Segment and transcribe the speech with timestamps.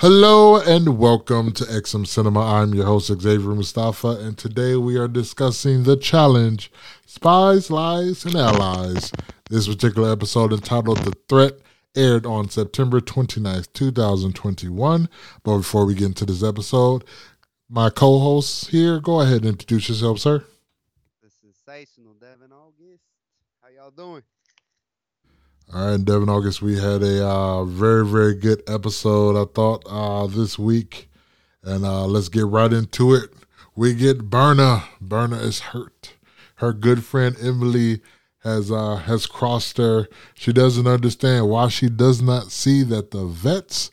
[0.00, 2.38] Hello and welcome to XM Cinema.
[2.38, 6.70] I'm your host Xavier Mustafa, and today we are discussing the challenge
[7.04, 9.10] Spies, Lies, and Allies.
[9.50, 11.54] This particular episode entitled The Threat
[11.96, 15.08] aired on September 29th, 2021.
[15.42, 17.02] But before we get into this episode,
[17.68, 20.44] my co hosts here, go ahead and introduce yourself, sir.
[21.24, 23.02] The sensational Devin August.
[23.60, 24.22] How y'all doing?
[25.74, 30.26] All right, Devin August, we had a uh, very, very good episode, I thought, uh,
[30.26, 31.10] this week.
[31.62, 33.34] And uh, let's get right into it.
[33.76, 34.84] We get Berna.
[34.98, 36.14] Berna is hurt.
[36.54, 38.00] Her good friend Emily
[38.44, 40.08] has uh, has crossed her.
[40.32, 43.90] She doesn't understand why she does not see that the vets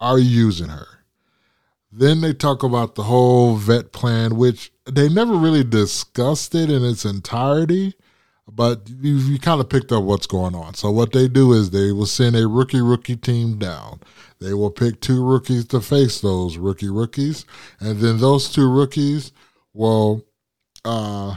[0.00, 0.88] are using her.
[1.92, 6.82] Then they talk about the whole vet plan, which they never really discussed it in
[6.82, 7.94] its entirety
[8.54, 10.74] but you, you kind of picked up what's going on.
[10.74, 14.00] So what they do is they will send a rookie rookie team down.
[14.40, 17.44] They will pick two rookies to face those rookie rookies,
[17.78, 19.32] and then those two rookies
[19.74, 20.24] will
[20.84, 21.36] uh,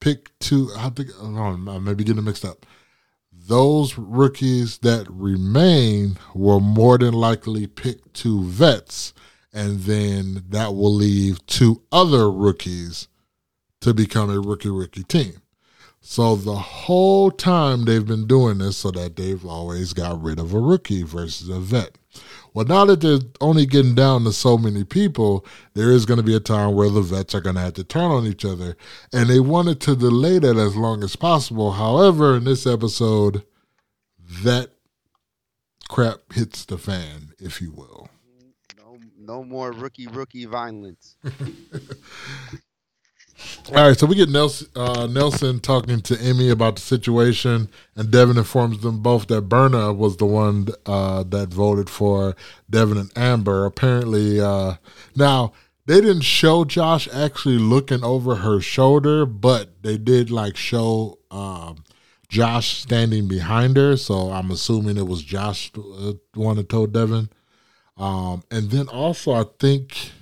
[0.00, 0.70] pick two.
[0.76, 2.66] I think oh, I may be getting mixed up.
[3.32, 9.12] Those rookies that remain will more than likely pick two vets,
[9.52, 13.08] and then that will leave two other rookies
[13.80, 15.42] to become a rookie rookie team.
[16.06, 20.52] So the whole time they've been doing this so that they've always got rid of
[20.52, 21.96] a rookie versus a vet.
[22.52, 26.22] Well, now that they're only getting down to so many people, there is going to
[26.22, 28.76] be a time where the vets are going to have to turn on each other.
[29.14, 31.72] And they wanted to delay that as long as possible.
[31.72, 33.42] However, in this episode,
[34.42, 34.72] that
[35.88, 38.10] crap hits the fan, if you will.
[38.76, 41.16] No, no more rookie rookie violence.
[43.68, 48.10] All right, so we get Nelson, uh, Nelson talking to Emy about the situation, and
[48.10, 52.36] Devin informs them both that Berna was the one uh, that voted for
[52.70, 53.64] Devin and Amber.
[53.64, 54.74] Apparently, uh,
[55.16, 55.52] now
[55.86, 61.84] they didn't show Josh actually looking over her shoulder, but they did like show um,
[62.28, 63.96] Josh standing behind her.
[63.96, 67.28] So I'm assuming it was Josh uh, the one that told Devin.
[67.96, 70.12] Um, and then also, I think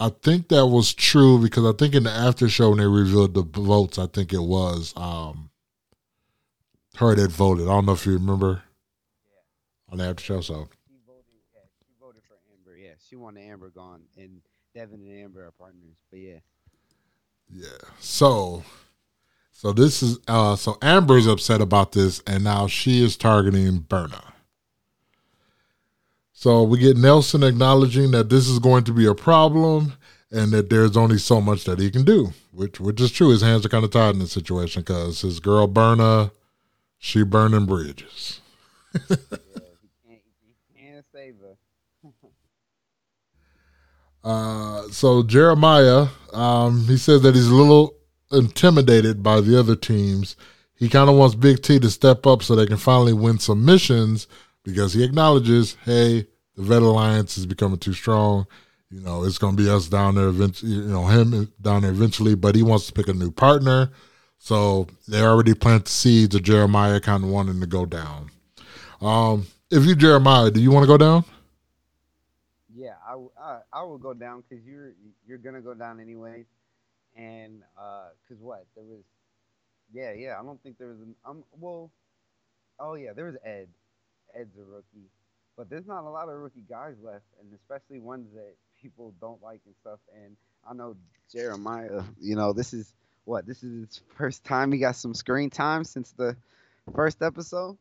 [0.00, 3.34] I think that was true because I think in the after show when they revealed
[3.34, 5.50] the votes, I think it was um,
[6.96, 7.66] her that voted.
[7.66, 8.62] I don't know if you remember
[9.28, 9.92] yeah.
[9.92, 10.40] on the after show.
[10.40, 11.24] So she voted.
[11.54, 12.78] Yeah, she voted for Amber.
[12.78, 14.40] Yeah, she wanted Amber gone, and
[14.74, 15.96] Devin and Amber are partners.
[16.10, 16.38] But yeah,
[17.52, 17.68] yeah.
[17.98, 18.62] So,
[19.52, 24.32] so this is uh, so Amber's upset about this, and now she is targeting Berna.
[26.40, 29.92] So we get Nelson acknowledging that this is going to be a problem
[30.32, 33.28] and that there's only so much that he can do, which which is true.
[33.28, 36.30] His hands are kind of tied in this situation because his girl Berna,
[36.96, 38.40] she burning bridges.
[39.10, 39.16] yeah,
[40.08, 40.18] he
[40.74, 41.56] can't, save her.
[44.24, 47.96] uh, so Jeremiah, um, he says that he's a little
[48.32, 50.36] intimidated by the other teams.
[50.74, 53.62] He kind of wants Big T to step up so they can finally win some
[53.62, 54.26] missions
[54.64, 56.26] because he acknowledges, hey,
[56.56, 58.46] the Vet Alliance is becoming too strong.
[58.90, 61.92] You know, it's going to be us down there eventually, you know, him down there
[61.92, 63.90] eventually, but he wants to pick a new partner.
[64.38, 68.30] So they already planted the seeds of Jeremiah kind of wanting to go down.
[69.00, 71.24] Um, if you Jeremiah, do you want to go down?
[72.74, 74.92] Yeah, I, I, I will go down because you're
[75.26, 76.44] you're gonna go down anyway,
[77.14, 79.02] and because uh, what there was,
[79.92, 81.90] yeah, yeah, I don't think there was an um well,
[82.78, 83.68] oh yeah, there was Ed,
[84.34, 85.10] Ed's a rookie,
[85.56, 89.42] but there's not a lot of rookie guys left, and especially ones that people don't
[89.42, 90.00] like and stuff.
[90.14, 90.36] And
[90.68, 90.96] I know
[91.32, 92.92] Jeremiah, you know, this is
[93.24, 96.36] what this is his first time he got some screen time since the
[96.94, 97.76] first episode.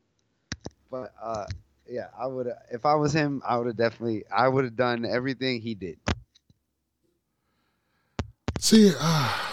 [0.91, 1.45] But uh,
[1.87, 5.05] yeah, I would if I was him, I would have definitely I would have done
[5.05, 5.99] everything he did.
[8.59, 9.48] See, uh,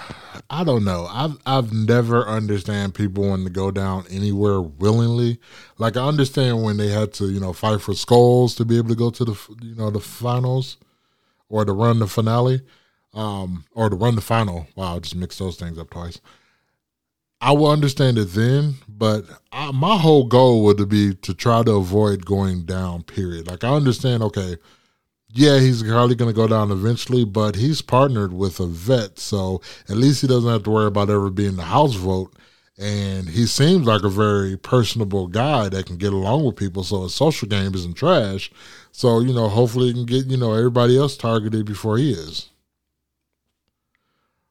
[0.49, 1.09] I don't know.
[1.11, 5.41] I've I've never understand people wanting to go down anywhere willingly.
[5.79, 8.91] Like I understand when they had to, you know, fight for skulls to be able
[8.91, 10.77] to go to the, you know, the finals,
[11.49, 12.61] or to run the finale,
[13.13, 14.69] um, or to run the final.
[14.77, 16.21] Wow, I just mixed those things up twice.
[17.41, 21.73] I will understand it then, but I, my whole goal would be to try to
[21.73, 23.03] avoid going down.
[23.03, 23.49] Period.
[23.49, 24.23] Like I understand.
[24.23, 24.57] Okay
[25.37, 29.61] yeah, he's probably going to go down eventually, but he's partnered with a vet, so
[29.89, 32.35] at least he doesn't have to worry about ever being the house vote.
[32.79, 37.05] And he seems like a very personable guy that can get along with people, so
[37.05, 38.51] his social game isn't trash.
[38.93, 42.51] So you know, hopefully, he can get you know everybody else targeted before he is.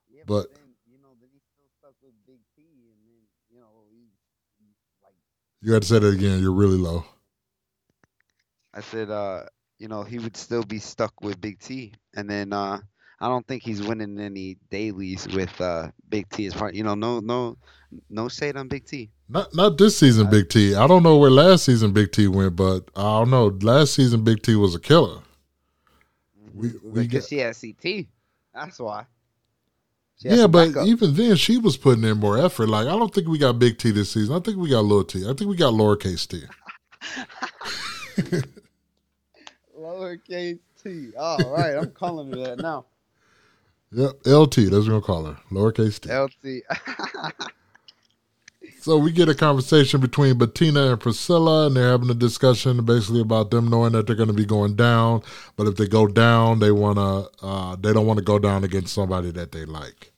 [0.10, 3.22] Yeah, but, but then, you know, then he's still stuck with Big T, and then
[3.52, 4.10] you know, he's,
[4.60, 4.74] he's
[5.04, 5.14] like.
[5.62, 6.42] You got to say that again.
[6.42, 7.06] You're really low.
[8.74, 9.44] I said, uh,
[9.80, 12.80] you know, he would still be stuck with Big T, and then uh,
[13.20, 16.76] I don't think he's winning any dailies with uh, Big T as part.
[16.76, 17.58] You know, no, no,
[18.10, 19.10] no shade on Big T.
[19.28, 20.76] Not not this season, Big T.
[20.76, 23.48] I don't know where last season Big T went, but I don't know.
[23.62, 25.22] Last season Big T was a killer.
[26.54, 28.06] We, we because she had CT.
[28.54, 29.06] That's why.
[30.20, 30.88] Yeah, but backup.
[30.88, 32.70] even then, she was putting in more effort.
[32.70, 34.34] Like, I don't think we got Big T this season.
[34.34, 35.26] I think we got little T.
[35.26, 36.44] I think we got lowercase T.
[39.86, 41.12] lowercase T.
[41.18, 42.86] All right, I'm calling her that now.
[43.92, 44.56] Yep, LT.
[44.56, 45.38] That's what we're gonna call her.
[45.52, 46.12] Lowercase T.
[46.12, 47.52] LT.
[48.82, 53.22] so we get a conversation between Bettina and Priscilla, and they're having a discussion basically
[53.22, 55.22] about them knowing that they're going to be going down.
[55.56, 58.94] But if they go down, they wanna uh, they don't want to go down against
[58.94, 60.12] somebody that they like.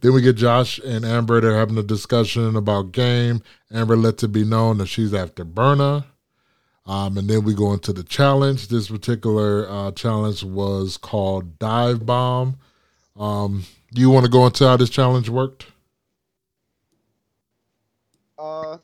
[0.00, 1.40] Then we get Josh and Amber.
[1.40, 3.42] They're having a discussion about game.
[3.72, 6.06] Amber lets it be known that she's after Berna.
[6.86, 8.68] Um, and then we go into the challenge.
[8.68, 12.58] This particular uh, challenge was called Dive Bomb.
[13.16, 15.66] Um, do you want to go into how this challenge worked?
[18.38, 18.78] Uh,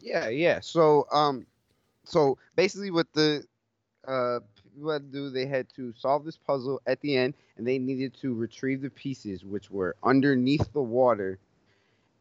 [0.00, 0.60] yeah, yeah.
[0.60, 1.46] So, um,
[2.04, 3.44] so basically, what the
[4.06, 4.40] uh
[4.74, 7.78] people had to do, they had to solve this puzzle at the end, and they
[7.78, 11.38] needed to retrieve the pieces which were underneath the water,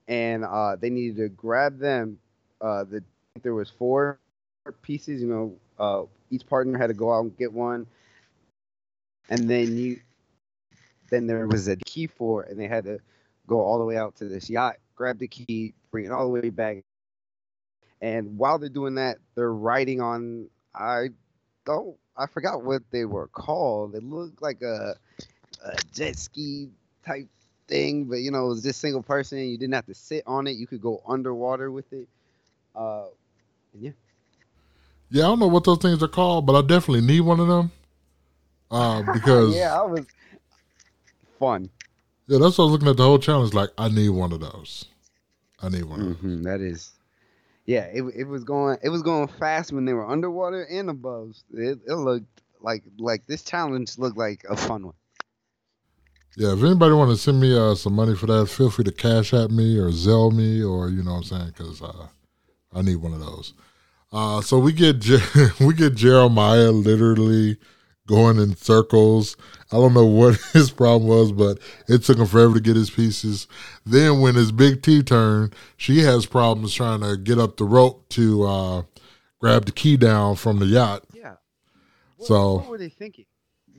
[0.08, 2.18] and uh, they needed to grab them.
[2.62, 3.04] Uh, the
[3.42, 4.20] there was four
[4.72, 5.22] pieces.
[5.22, 7.88] You know, uh, each partner had to go out and get one,
[9.30, 10.00] and then you,
[11.10, 13.00] then there was a key for, and they had to
[13.48, 16.30] go all the way out to this yacht, grab the key, bring it all the
[16.42, 16.84] way back.
[18.02, 20.50] And while they're doing that, they're riding on.
[20.76, 21.10] I
[21.66, 21.96] don't.
[22.18, 23.96] I forgot what they were called.
[23.96, 24.96] It looked like a,
[25.66, 26.70] a jet ski
[27.06, 27.28] type
[27.68, 29.40] thing, but you know, it was just single person.
[29.40, 30.52] You didn't have to sit on it.
[30.58, 32.08] You could go underwater with it.
[32.76, 33.08] Uh,
[33.80, 33.92] yeah,
[35.14, 37.48] yeah, I don't know what those things are called, but I definitely need one of
[37.48, 37.72] them.
[38.72, 40.08] Uh, because yeah, I was
[41.40, 41.70] fun.
[42.26, 43.54] Yeah, that's what I was looking at the whole challenge.
[43.54, 44.86] Like, I need one of those.
[45.62, 46.94] I need one mm-hmm, That is,
[47.68, 47.86] yeah.
[47.94, 51.36] It it was going it was going fast when they were underwater and above.
[51.54, 54.96] It, it looked like like this challenge looked like a fun one.
[56.36, 58.92] Yeah, if anybody want to send me uh, some money for that, feel free to
[58.92, 62.08] cash at me or Zelle me or you know what I'm saying because uh,
[62.74, 63.54] I need one of those.
[64.14, 65.18] Uh, so we get Je-
[65.60, 67.58] we get Jeremiah literally
[68.08, 69.36] going in circles.
[69.72, 71.58] I don't know what his problem was, but
[71.88, 73.48] it took him forever to get his pieces.
[73.86, 78.08] Then when his big T turn, she has problems trying to get up the rope
[78.10, 78.84] to uh,
[79.40, 81.06] grab the key down from the yacht.
[81.12, 81.36] Yeah.
[82.18, 83.26] What, so what were they thinking?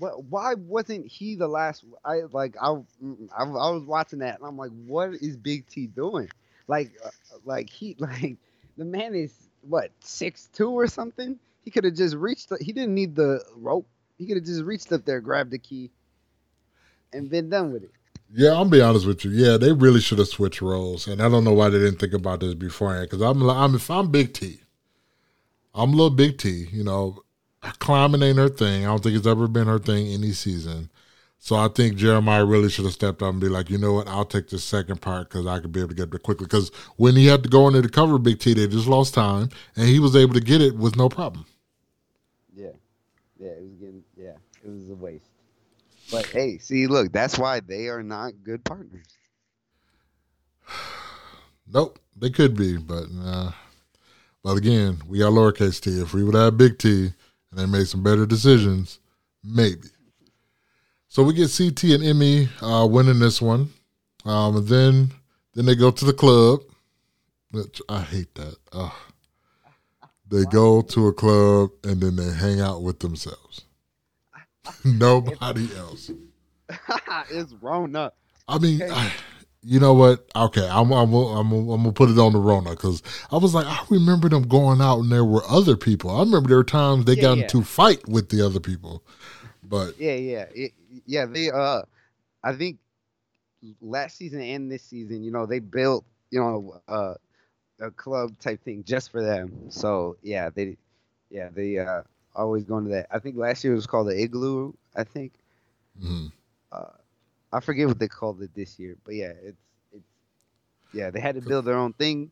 [0.00, 1.84] What, why wasn't he the last?
[2.04, 5.86] I like I, I, I was watching that and I'm like, what is Big T
[5.86, 6.28] doing?
[6.66, 7.10] Like, uh,
[7.44, 8.36] like he like
[8.76, 9.32] the man is
[9.68, 11.38] what six two or something.
[11.62, 12.50] He could have just reached.
[12.50, 13.86] The, he didn't need the rope.
[14.18, 15.90] He could have just reached up there, grabbed the key,
[17.12, 17.90] and been done with it.
[18.32, 19.30] Yeah, I'll be honest with you.
[19.30, 22.14] Yeah, they really should have switched roles, and I don't know why they didn't think
[22.14, 23.08] about this beforehand.
[23.08, 24.60] Because I'm, I'm, if I'm Big T,
[25.74, 26.66] I'm a little Big T.
[26.72, 27.22] You know,
[27.78, 28.84] climbing ain't her thing.
[28.84, 30.90] I don't think it's ever been her thing any season.
[31.44, 34.08] So I think Jeremiah really should have stepped up and be like, you know what,
[34.08, 36.46] I'll take the second part because I could be able to get there quickly.
[36.46, 39.12] Because when he had to go in there to cover Big T, they just lost
[39.12, 41.44] time, and he was able to get it with no problem.
[42.56, 42.68] Yeah,
[43.38, 45.28] yeah, it was getting, yeah, it was a waste.
[46.10, 49.04] But hey, see, look, that's why they are not good partners.
[51.70, 53.50] nope, they could be, but uh,
[54.42, 56.00] but again, we got lowercase t.
[56.00, 57.12] If we would have big T
[57.50, 58.98] and they made some better decisions,
[59.42, 59.88] maybe.
[61.14, 63.70] So we get CT and Emy uh, winning this one.
[64.24, 65.12] Um, and then
[65.54, 66.62] then they go to the club.
[67.52, 68.56] Which I hate that.
[68.72, 68.90] Uh,
[70.28, 73.64] they go to a club and then they hang out with themselves.
[74.84, 76.10] Nobody else.
[77.30, 78.10] it's Rona.
[78.48, 79.12] I mean, I,
[79.62, 80.28] you know what?
[80.34, 83.54] Okay, I'm I'm I'm, I'm, I'm gonna put it on the Rona because I was
[83.54, 86.10] like, I remember them going out and there were other people.
[86.10, 87.42] I remember there were times they yeah, got yeah.
[87.44, 89.04] into fight with the other people.
[89.68, 90.72] But yeah, yeah, it,
[91.06, 91.26] yeah.
[91.26, 91.82] They uh,
[92.42, 92.78] I think
[93.80, 97.14] last season and this season, you know, they built you know uh,
[97.80, 99.70] a club type thing just for them.
[99.70, 100.76] So yeah, they
[101.30, 102.02] yeah they uh
[102.34, 103.06] always going to that.
[103.10, 104.74] I think last year it was called the Igloo.
[104.96, 105.32] I think.
[106.00, 106.26] Mm-hmm.
[106.72, 106.84] Uh,
[107.52, 110.08] I forget what they called it this year, but yeah, it's it's
[110.92, 112.30] yeah they had to build their own thing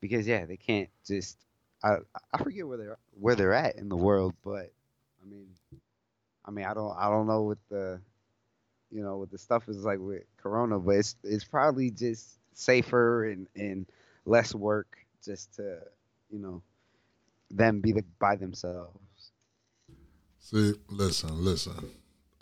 [0.00, 1.38] because yeah they can't just
[1.82, 1.96] I
[2.32, 4.70] I forget where they're where they're at in the world, but
[5.22, 5.48] I mean
[6.50, 8.00] I mean, I don't I don't know what the
[8.90, 13.30] you know what the stuff is like with Corona, but it's it's probably just safer
[13.30, 13.86] and and
[14.26, 15.78] less work just to
[16.28, 16.60] you know
[17.52, 19.30] them be the, by themselves.
[20.40, 21.92] See, listen, listen.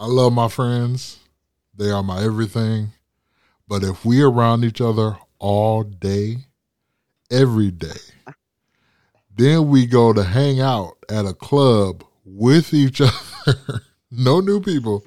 [0.00, 1.18] I love my friends.
[1.76, 2.92] They are my everything.
[3.68, 6.36] But if we around each other all day,
[7.30, 8.00] every day,
[9.36, 13.00] then we go to hang out at a club with each
[13.46, 15.04] other, no new people,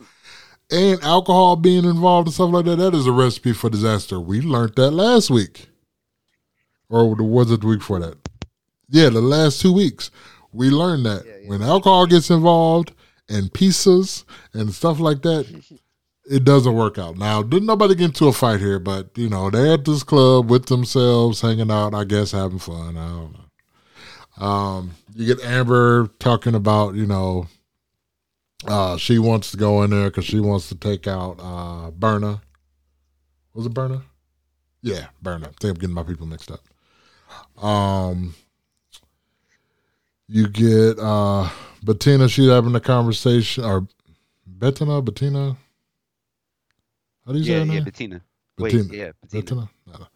[0.70, 4.20] and alcohol being involved and stuff like that, that is a recipe for disaster.
[4.20, 5.68] We learned that last week.
[6.90, 8.18] Or was it the week before that?
[8.90, 10.12] Yeah, the last two weeks.
[10.52, 11.50] We learned that Yeah, yeah.
[11.50, 12.94] when alcohol gets involved
[13.30, 15.48] and pizzas and stuff like that,
[16.30, 17.18] it doesn't work out.
[17.18, 20.50] Now, didn't nobody get into a fight here, but you know, they're at this club
[20.50, 22.98] with themselves, hanging out, I guess having fun.
[22.98, 24.46] I don't know.
[24.46, 27.48] Um, you get Amber talking about, you know,
[28.68, 32.42] uh, she wants to go in there because she wants to take out uh, Berna.
[33.54, 34.04] Was it Berna?
[34.82, 35.48] Yeah, Berna.
[35.48, 37.64] I think I'm getting my people mixed up.
[37.64, 38.34] Um,
[40.28, 41.50] you get uh,
[41.84, 42.28] Bettina.
[42.30, 43.88] She's having a conversation, or
[44.46, 45.58] Bettina, Bettina.
[47.26, 47.84] How do you say Yeah, her yeah, name?
[47.84, 48.22] Bettina.
[48.58, 48.94] Wait, Bettina.
[48.94, 49.42] yeah, Bettina.
[49.42, 49.70] Bettina?
[49.88, 50.08] No, no.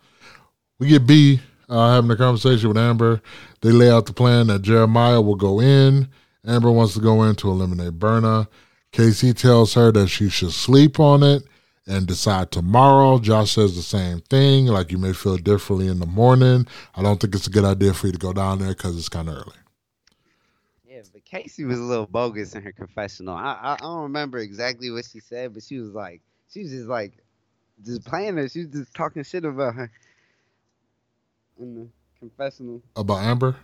[0.79, 3.21] We get B uh, having a conversation with Amber.
[3.61, 6.09] They lay out the plan that Jeremiah will go in.
[6.47, 8.47] Amber wants to go in to eliminate Berna.
[8.91, 11.43] Kaycee tells her that she should sleep on it
[11.87, 13.19] and decide tomorrow.
[13.19, 16.67] Josh says the same thing, like you may feel differently in the morning.
[16.95, 19.09] I don't think it's a good idea for you to go down there because it's
[19.09, 19.57] kind of early.
[20.87, 23.35] Yeah, but Kaycee was a little bogus in her confessional.
[23.35, 26.21] I, I I don't remember exactly what she said, but she was like,
[26.51, 27.13] she was just like,
[27.83, 28.47] just playing her.
[28.47, 29.91] She was just talking shit about her
[31.59, 31.87] in the
[32.19, 32.81] confessional.
[32.95, 33.57] About Amber?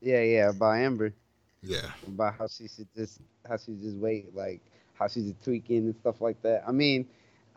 [0.00, 1.14] Yeah, yeah, about Amber,
[1.62, 1.90] Yeah.
[2.06, 4.60] about how she should just, how she just wait, like
[4.94, 6.64] how she's just tweaking and stuff like that.
[6.66, 7.06] I mean,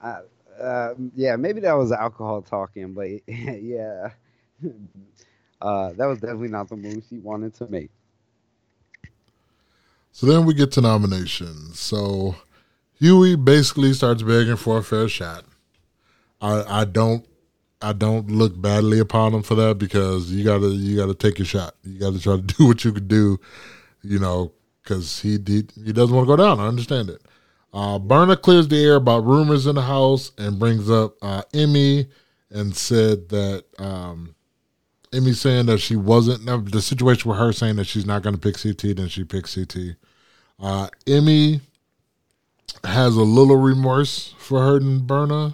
[0.01, 0.19] I,
[0.59, 4.09] uh, yeah, maybe that was alcohol talking, but yeah,
[5.61, 7.89] uh, that was definitely not the move she wanted to make.
[10.11, 11.79] So then we get to nominations.
[11.79, 12.35] So
[12.99, 15.43] Hughie basically starts begging for a fair shot.
[16.41, 17.25] I I don't
[17.81, 21.45] I don't look badly upon him for that because you gotta you gotta take your
[21.45, 21.75] shot.
[21.83, 23.39] You gotta try to do what you could do,
[24.05, 24.51] you know,
[24.83, 26.59] because he he, he doesn't want to go down.
[26.59, 27.21] I understand it.
[27.73, 32.07] Uh, Berna clears the air about rumors in the house and brings up uh, Emy
[32.49, 34.33] and said that um,
[35.11, 38.39] Emy saying that she wasn't the situation with her saying that she's not going to
[38.39, 39.97] pick CT, then she picked CT.
[40.57, 41.59] Uh, Emy
[42.85, 45.53] has a little remorse for hurting Berna,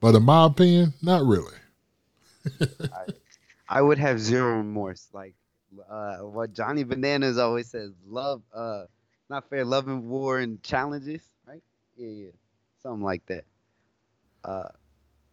[0.00, 1.54] but in my opinion, not really.
[3.68, 5.08] I would have zero remorse.
[5.12, 5.34] Like
[5.88, 8.84] uh, what Johnny Bananas always says, love, uh,
[9.30, 11.62] not fair, love and war and challenges, right?
[11.96, 12.30] Yeah, yeah,
[12.82, 13.44] something like that.
[14.44, 14.68] Uh,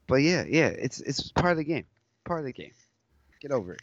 [0.07, 1.85] but yeah, yeah, it's it's part of the game,
[2.25, 2.71] part of the game.
[3.41, 3.81] Get over it.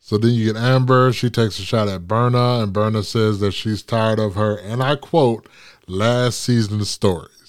[0.00, 1.12] So then you get Amber.
[1.12, 4.82] She takes a shot at Berna, and Berna says that she's tired of her, and
[4.82, 5.48] I quote,
[5.86, 7.39] last season's stories.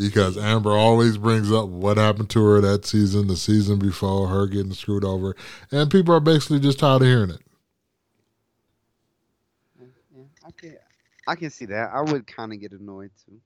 [0.00, 4.46] Because Amber always brings up what happened to her that season, the season before, her
[4.46, 5.36] getting screwed over.
[5.70, 7.42] And people are basically just tired of hearing it.
[9.78, 10.76] Yeah, I can
[11.26, 11.90] I can see that.
[11.92, 13.42] I would kind of get annoyed too.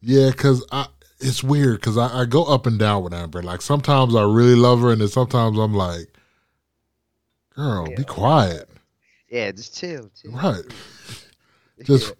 [0.00, 0.88] Yeah, because I
[1.20, 3.44] it's weird because I, I go up and down with Amber.
[3.44, 6.08] Like sometimes I really love her, and then sometimes I'm like,
[7.54, 8.68] girl, be quiet.
[9.30, 10.32] Yeah, just chill, chill.
[10.32, 10.64] Right.
[11.84, 12.12] Just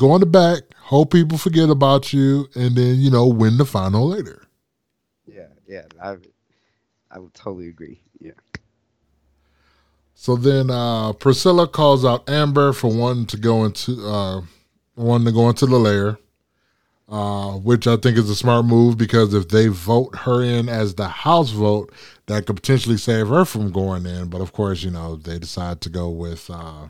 [0.00, 3.66] go in the back, hope people forget about you, and then, you know, win the
[3.66, 4.42] final later.
[5.26, 5.82] yeah, yeah.
[6.02, 6.16] I
[7.10, 8.00] I would totally agree.
[8.18, 8.32] Yeah.
[10.14, 14.40] So then uh, Priscilla calls out Amber for wanting to go into uh,
[14.96, 16.18] wanting to go into the lair,
[17.08, 20.94] uh, which I think is a smart move because if they vote her in as
[20.94, 21.92] the house vote,
[22.26, 24.28] that could potentially save her from going in.
[24.28, 26.48] But of course, you know they decide to go with.
[26.48, 26.88] Uh,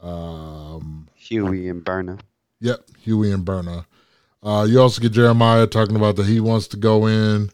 [0.00, 2.18] um, Hughie and Berna.
[2.60, 3.86] Yep, Hughie and Berna.
[4.42, 7.50] Uh, you also get Jeremiah talking about that he wants to go in.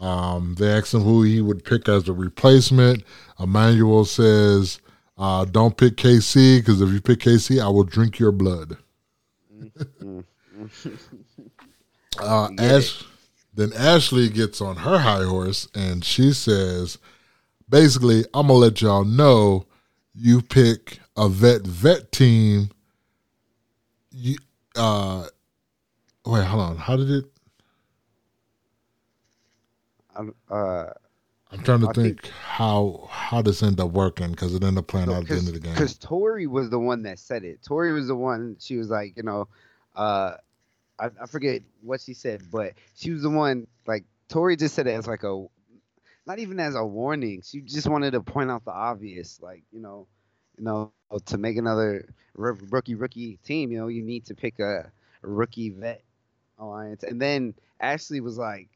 [0.00, 3.02] Um, they asked him who he would pick as a replacement.
[3.40, 4.78] Emanuel says,
[5.16, 8.76] uh, "Don't pick Kaycee because if you pick Kaycee, I will drink your blood."
[12.20, 13.02] uh, Ash,
[13.52, 16.98] then Ashley gets on her high horse and she says,
[17.68, 19.66] "Basically, I'm gonna let y'all know
[20.14, 22.70] you pick a vet vet team."
[24.20, 24.36] You
[24.74, 25.28] uh,
[26.26, 26.76] wait, hold on.
[26.76, 27.24] How did it?
[30.16, 30.86] I'm, uh,
[31.52, 34.88] I'm trying to think, think- how how this ended up working because it ended up
[34.88, 35.72] playing out at the end of the game.
[35.72, 37.62] Because Tori was the one that said it.
[37.62, 38.56] Tori was the one.
[38.58, 39.46] She was like, you know,
[39.94, 40.34] uh,
[40.98, 43.68] I, I forget what she said, but she was the one.
[43.86, 45.46] Like Tori just said it as like a,
[46.26, 47.42] not even as a warning.
[47.44, 49.38] She just wanted to point out the obvious.
[49.40, 50.08] Like you know,
[50.58, 50.92] you know,
[51.26, 54.90] to make another rookie rookie team, you know, you need to pick a,
[55.22, 56.02] a rookie vet
[56.58, 57.02] alliance.
[57.02, 58.68] And then Ashley was like,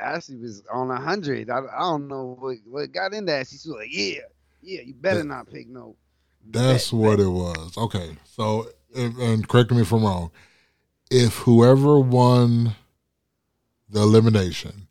[0.00, 1.50] Ashley was on a hundred.
[1.50, 3.46] I, I don't know what, what got in that.
[3.48, 4.20] She was like, yeah,
[4.62, 5.96] yeah, you better not pick no.
[6.48, 7.26] That's vet, what vet.
[7.26, 7.76] it was.
[7.76, 10.30] Okay, so and, and correct me if I'm wrong.
[11.10, 12.74] If whoever won
[13.88, 14.88] the elimination,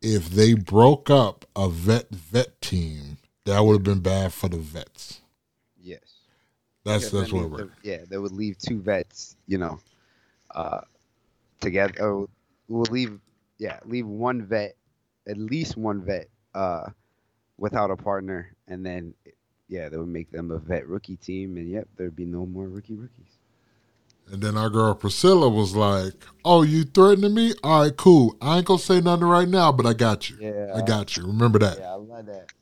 [0.00, 4.56] if they broke up a vet vet team, that would have been bad for the
[4.56, 5.20] vets.
[6.92, 7.70] That's that's what we're.
[7.82, 9.80] Yeah, they would leave two vets, you know,
[10.54, 10.80] uh,
[11.60, 11.94] together.
[12.00, 12.28] Oh,
[12.68, 13.18] we'll leave.
[13.58, 14.74] Yeah, leave one vet,
[15.28, 16.86] at least one vet, uh,
[17.58, 19.14] without a partner, and then
[19.68, 22.68] yeah, they would make them a vet rookie team, and yep, there'd be no more
[22.68, 23.38] rookie rookies.
[24.30, 27.54] And then our girl Priscilla was like, "Oh, you threatening me?
[27.62, 28.36] All right, cool.
[28.40, 30.36] I ain't gonna say nothing right now, but I got you.
[30.40, 31.26] Yeah, I got you.
[31.26, 31.78] Remember that.
[31.78, 32.52] Yeah, I love that.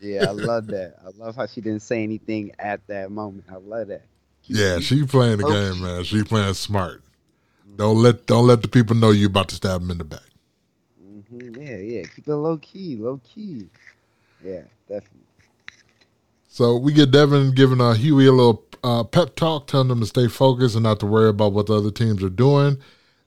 [0.00, 0.96] Yeah, I love that.
[1.04, 3.44] I love how she didn't say anything at that moment.
[3.50, 4.06] I love that.
[4.42, 6.04] Keep yeah, she playing the game, man.
[6.04, 7.02] She playing smart.
[7.76, 10.20] Don't let don't let the people know you about to stab them in the back.
[11.02, 11.60] Mm-hmm.
[11.60, 12.02] Yeah, yeah.
[12.14, 13.68] Keep it low key, low key.
[14.44, 15.20] Yeah, definitely.
[16.48, 20.06] So we get Devin giving uh, Hughie a little uh, pep talk, telling him to
[20.06, 22.78] stay focused and not to worry about what the other teams are doing,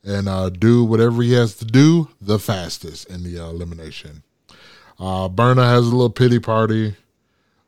[0.03, 4.23] and uh, do whatever he has to do the fastest in the uh, elimination.
[4.99, 6.95] Uh, Berna has a little pity party.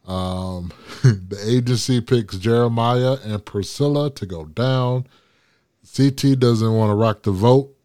[0.08, 0.72] Um,
[1.04, 5.08] the agency picks Jeremiah and Priscilla to go down.
[5.96, 7.76] CT doesn't want to rock the vote,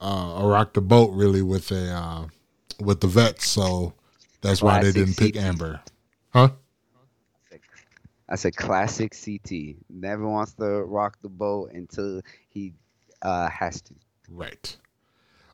[0.00, 2.26] uh, or rock the boat really with a uh,
[2.80, 3.94] with the vets, so
[4.40, 5.80] that's why they didn't pick Amber,
[6.30, 6.50] huh?
[8.28, 9.76] That's a classic CT.
[9.88, 12.74] Never wants to rock the boat until he
[13.22, 13.94] uh, has to.
[14.28, 14.76] Right.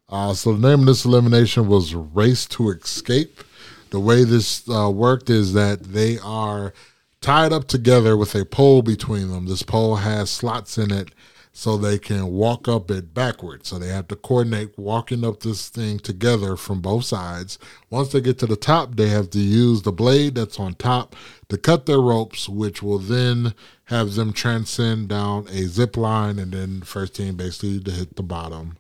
[0.09, 3.43] Uh, so the name of this elimination was Race to Escape.
[3.91, 6.73] The way this uh, worked is that they are
[7.21, 9.47] tied up together with a pole between them.
[9.47, 11.11] This pole has slots in it
[11.53, 13.69] so they can walk up it backwards.
[13.69, 17.59] So they have to coordinate walking up this thing together from both sides.
[17.91, 21.15] Once they get to the top, they have to use the blade that's on top
[21.49, 26.53] to cut their ropes, which will then have them transcend down a zip line, and
[26.53, 28.77] then the first team basically to hit the bottom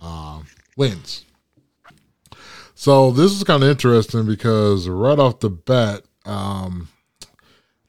[0.00, 0.40] uh,
[0.76, 1.24] wins.
[2.74, 6.88] So this is kind of interesting because right off the bat, um,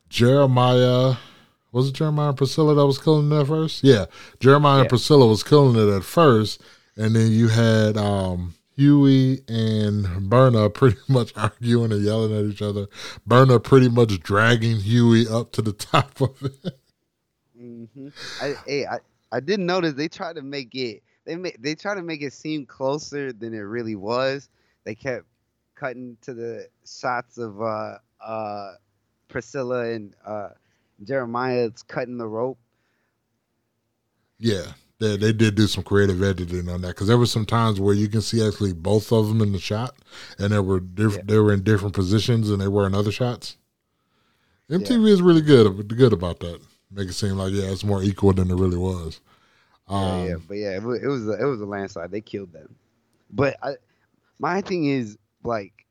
[0.09, 1.15] Jeremiah
[1.71, 3.83] was it Jeremiah and Priscilla that was killing it at first?
[3.83, 4.05] Yeah,
[4.39, 4.81] Jeremiah yeah.
[4.81, 6.61] and Priscilla was killing it at first,
[6.95, 12.61] and then you had um, Hughie and Berna pretty much arguing and yelling at each
[12.61, 12.87] other.
[13.25, 16.79] Berna pretty much dragging Hughie up to the top of it.
[17.59, 18.07] Mm-hmm.
[18.41, 18.97] I, hey, I,
[19.31, 22.33] I didn't notice they tried to make it they made they try to make it
[22.33, 24.49] seem closer than it really was.
[24.85, 25.25] They kept
[25.75, 28.71] cutting to the shots of uh, uh,
[29.27, 30.49] Priscilla and uh,
[31.03, 32.57] Jeremiah's cutting the rope.
[34.39, 37.81] Yeah, they they did do some creative editing on that because there were some times
[37.81, 39.95] where you can see actually both of them in the shot,
[40.39, 41.23] and they were diff- yeah.
[41.25, 43.57] they were in different positions and they were in other shots.
[44.71, 45.13] MTV yeah.
[45.13, 46.61] is really good good about that.
[46.89, 49.19] Make it seem like yeah, it's more equal than it really was.
[49.87, 52.11] Um, yeah, yeah, but yeah, it was it was a, it was a landslide.
[52.11, 52.75] They killed them.
[53.31, 53.73] But I,
[54.39, 55.85] my thing is like,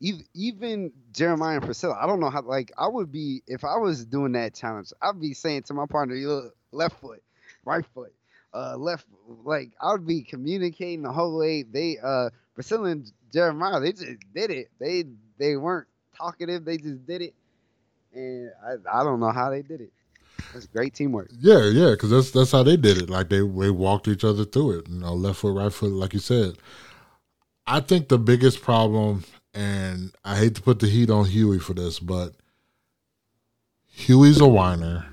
[0.00, 1.98] even even Jeremiah and Priscilla.
[2.00, 2.42] I don't know how.
[2.42, 4.92] Like, I would be if I was doing that challenge.
[5.02, 7.22] I'd be saying to my partner, "You left foot,
[7.64, 8.12] right foot,
[8.54, 9.06] uh, left."
[9.44, 11.62] Like, I would be communicating the whole way.
[11.62, 14.68] They uh, Priscilla and Jeremiah, they just did it.
[14.78, 15.04] They
[15.38, 16.64] they weren't talkative.
[16.64, 17.34] They just did it,
[18.14, 19.92] and I I don't know how they did it.
[20.52, 21.30] That's great teamwork.
[21.38, 23.10] Yeah, yeah, because that's that's how they did it.
[23.10, 24.88] Like they they walked each other through it.
[24.88, 26.56] You know, left foot, right foot, like you said.
[27.66, 31.74] I think the biggest problem, and I hate to put the heat on Hughie for
[31.74, 32.34] this, but
[33.86, 35.06] Hughie's a whiner.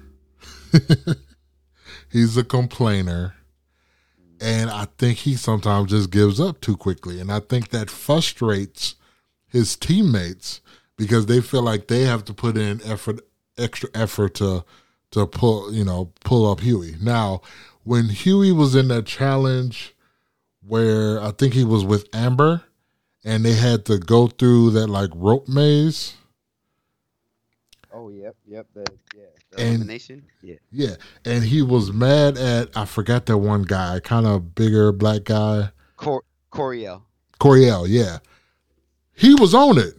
[2.12, 3.36] He's a complainer.
[4.42, 7.20] And I think he sometimes just gives up too quickly.
[7.20, 8.96] And I think that frustrates
[9.48, 10.62] his teammates
[10.98, 13.20] because they feel like they have to put in effort
[13.58, 14.66] extra effort to
[15.12, 16.96] to pull, you know, pull up Hughie.
[17.02, 17.42] Now,
[17.84, 19.96] when Hughie was in that challenge
[20.66, 22.64] where I think he was with Amber
[23.24, 26.16] and they had to go through that like rope maze.
[27.94, 30.24] Oh, yep, yep, the yeah, the and, elimination.
[30.42, 30.56] Yeah.
[30.72, 30.96] Yeah,
[31.26, 35.72] and he was mad at I forgot that one guy, kind of bigger black guy.
[35.98, 37.02] Cor- Coriel.
[37.40, 38.20] Coriel, yeah.
[39.14, 39.96] He was on it.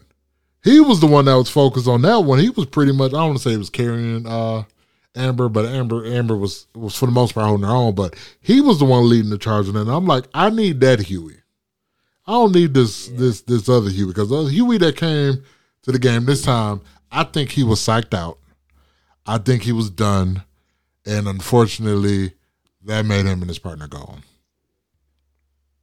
[0.65, 2.39] He was the one that was focused on that one.
[2.39, 4.65] He was pretty much I don't want to say he was carrying uh
[5.15, 8.61] Amber, but Amber Amber was was for the most part holding her own, but he
[8.61, 9.69] was the one leading the charge.
[9.69, 11.43] And I'm like, I need that Hughie.
[12.27, 13.19] I don't need this yeah.
[13.19, 15.43] this this other Hughie because the Hughie that came
[15.83, 18.39] to the game this time, I think he was psyched out.
[19.27, 20.43] I think he was done,
[21.05, 22.33] and unfortunately,
[22.85, 24.23] that made him and his partner gone.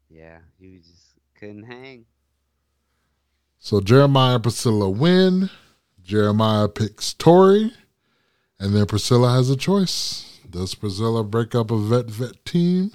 [0.10, 2.06] Yeah, he just couldn't hang.
[3.60, 5.50] So Jeremiah Priscilla win.
[6.02, 7.72] Jeremiah picks Tori,
[8.60, 10.39] and then Priscilla has a choice.
[10.50, 12.91] Does Priscilla break up a vet vet team?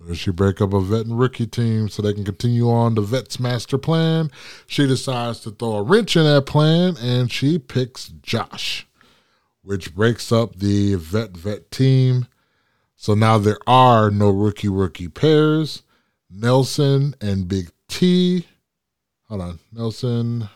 [0.00, 2.94] Or does she break up a vet and rookie team so they can continue on
[2.94, 4.30] the vet's master plan?
[4.66, 8.86] She decides to throw a wrench in that plan and she picks Josh,
[9.62, 12.26] which breaks up the vet vet team.
[12.96, 15.82] So now there are no rookie rookie pairs.
[16.30, 18.46] Nelson and Big T.
[19.28, 19.58] Hold on.
[19.72, 20.48] Nelson.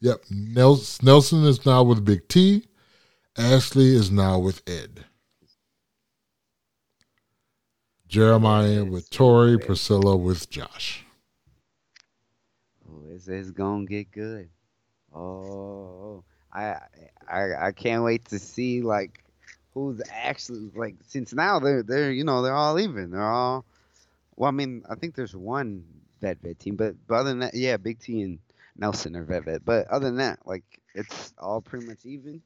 [0.00, 0.24] Yep.
[0.30, 2.67] Nelson, is now with Big T.
[3.38, 5.04] Ashley is now with Ed.
[8.08, 9.56] Jeremiah with Tori.
[9.56, 11.04] Priscilla with Josh.
[12.90, 14.48] Oh, it's, it's gonna get good.
[15.14, 16.78] Oh, I,
[17.30, 19.22] I I can't wait to see like
[19.72, 23.12] who's actually like since now they're they're you know they're all even.
[23.12, 23.64] They're all
[24.34, 24.48] well.
[24.48, 25.84] I mean, I think there's one
[26.20, 28.40] vet vet team, but, but other than that, yeah, Big T and
[28.76, 29.64] Nelson are vet vet.
[29.64, 30.64] But other than that, like
[30.96, 32.42] it's all pretty much even.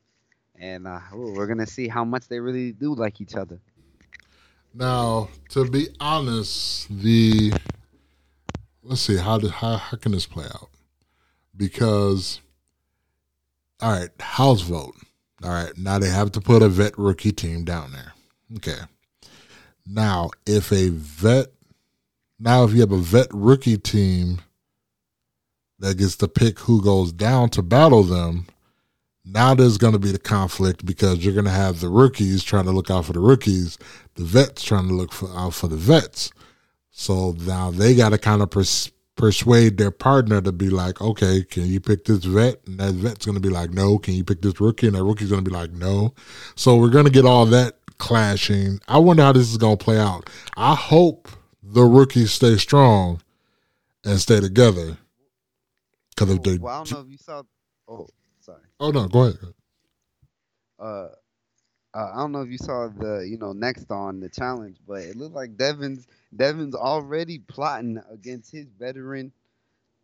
[0.59, 3.61] And uh, ooh, we're gonna see how much they really do like each other.
[4.75, 7.53] Now, to be honest, the
[8.83, 10.71] let's see how did how how can this play out?
[11.57, 12.41] Because
[13.81, 14.95] all right, house vote.
[15.43, 18.13] All right, now they have to put a vet rookie team down there.
[18.57, 18.79] Okay.
[19.85, 21.49] Now, if a vet
[22.39, 24.41] now if you have a vet rookie team
[25.81, 28.47] that gets to pick who goes down to battle them,
[29.25, 32.65] now there's going to be the conflict because you're going to have the rookies trying
[32.65, 33.79] to look out for the rookies,
[34.15, 36.33] the vets trying to look for, out for the vets.
[36.91, 41.45] So now they got to kind of pers- persuade their partner to be like, okay,
[41.45, 42.61] can you pick this vet?
[42.67, 43.99] And that vet's going to be like, no.
[43.99, 44.89] Can you pick this rookie?
[44.89, 46.15] And that rookie's going to be like, no.
[46.57, 48.81] So we're going to get all that clashing.
[48.89, 50.29] I wonder how this is going to play out.
[50.57, 51.29] I hope
[51.63, 53.23] the rookies stay strong
[54.05, 54.99] and stay together.
[56.11, 57.43] Because if oh, they, well, I don't know if you saw.
[57.89, 58.09] Oh,
[58.43, 58.63] sorry.
[58.81, 59.39] oh no, go ahead.
[60.79, 61.09] uh,
[61.95, 65.03] uh, I don't know if you saw the you know next on the challenge, but
[65.03, 69.33] it looked like Devin's Devin's already plotting against his veteran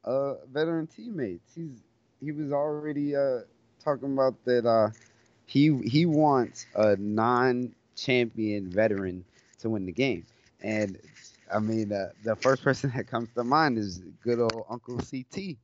[0.04, 1.54] uh veteran teammates.
[1.54, 1.82] He's
[2.20, 3.40] he was already uh
[3.82, 4.90] talking about that uh
[5.46, 9.24] he he wants a non-champion veteran
[9.60, 10.26] to win the game,
[10.62, 10.98] and
[11.52, 15.56] I mean uh, the first person that comes to mind is good old Uncle CT.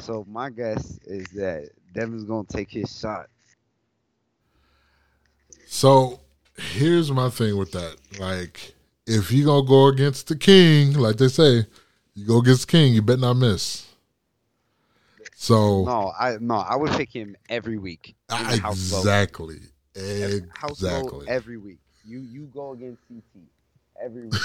[0.00, 3.26] So my guess is that Devin's gonna take his shot.
[5.66, 6.20] So
[6.56, 7.96] here's my thing with that.
[8.18, 8.74] Like,
[9.06, 11.66] if you gonna go against the king, like they say,
[12.14, 13.86] you go against the king, you better not miss.
[15.34, 18.14] So No, I no, I would pick him every week.
[18.30, 18.98] in the house vote.
[18.98, 19.58] exactly,
[19.94, 21.28] Every- exactly.
[21.28, 21.78] every week.
[22.04, 23.22] You you go against CT
[24.02, 24.40] every week,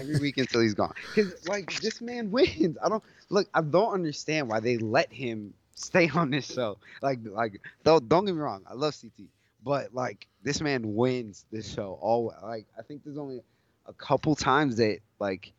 [0.00, 0.92] every week until he's gone.
[1.14, 2.76] Cause like this man wins.
[2.84, 3.48] I don't look.
[3.54, 6.78] I don't understand why they let him stay on this show.
[7.02, 8.64] Like like don't don't get me wrong.
[8.68, 9.28] I love CT,
[9.62, 11.98] but like this man wins this show.
[12.00, 13.42] All like I think there's only
[13.86, 15.52] a couple times that like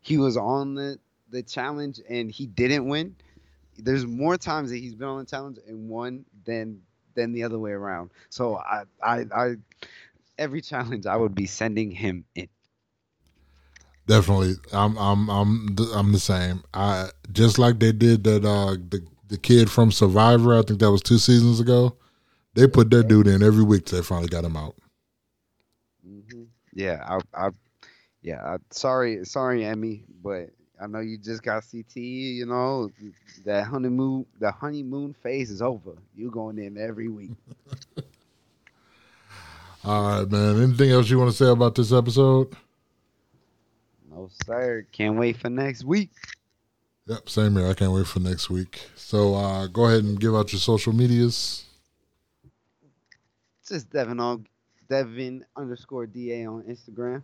[0.00, 0.98] he was on the
[1.30, 3.16] the challenge and he didn't win.
[3.78, 6.82] There's more times that he's been on the challenge and won than
[7.14, 8.10] than the other way around.
[8.30, 9.54] So I I I
[10.38, 12.48] every challenge I would be sending him in.
[14.06, 16.62] Definitely, I'm I'm I'm the, I'm the same.
[16.74, 18.44] I just like they did that.
[18.44, 20.58] Uh, the the kid from Survivor.
[20.58, 21.96] I think that was two seasons ago.
[22.54, 23.86] They put their dude in every week.
[23.86, 24.76] till They finally got him out.
[26.04, 27.02] hmm Yeah,
[27.34, 27.50] I, I,
[28.22, 28.42] yeah.
[28.44, 31.96] I, sorry, sorry, Emy, but I know you just got CT.
[31.96, 32.90] You know
[33.44, 35.92] that honeymoon, the honeymoon phase is over.
[36.14, 37.32] You going in every week.
[39.84, 40.62] All right, man.
[40.62, 42.54] Anything else you want to say about this episode?
[44.14, 46.10] No sir, can't wait for next week.
[47.06, 47.66] Yep, same here.
[47.66, 48.80] I can't wait for next week.
[48.94, 51.64] So uh, go ahead and give out your social medias.
[53.66, 54.46] Just Devin on
[54.88, 57.22] Devin underscore Da on Instagram.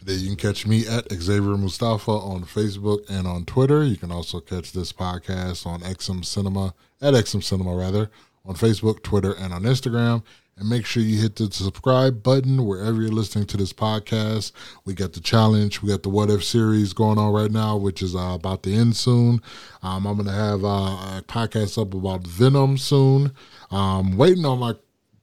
[0.00, 3.82] Then you can catch me at Xavier Mustafa on Facebook and on Twitter.
[3.82, 8.10] You can also catch this podcast on XM Cinema at XM Cinema rather
[8.46, 10.22] on Facebook, Twitter, and on Instagram.
[10.58, 14.50] And make sure you hit the subscribe button wherever you're listening to this podcast.
[14.84, 15.82] We got the challenge.
[15.82, 18.74] We got the What If series going on right now, which is uh, about to
[18.74, 19.40] end soon.
[19.84, 23.32] Um, I'm going to have uh, a podcast up about Venom soon.
[23.70, 24.74] Um, waiting on my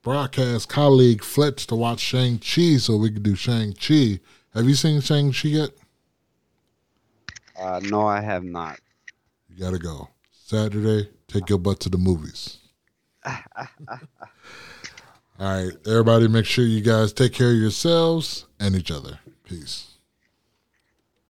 [0.04, 4.22] broadcast colleague Fletch to watch Shang-Chi so we can do Shang-Chi.
[4.54, 5.72] Have you seen Shang-Chi yet?
[7.60, 8.80] Uh, no, I have not.
[9.50, 10.08] You got to go.
[10.32, 12.60] Saturday, take your butt to the movies.
[15.38, 19.20] All right, everybody, make sure you guys take care of yourselves and each other.
[19.44, 19.95] Peace.